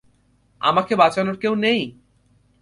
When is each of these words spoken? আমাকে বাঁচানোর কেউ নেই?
আমাকে 0.61 0.93
বাঁচানোর 0.95 1.37
কেউ 1.37 1.53
নেই? 1.55 1.81